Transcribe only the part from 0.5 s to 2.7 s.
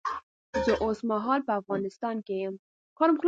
زه اوس مهال په افغانستان کې یم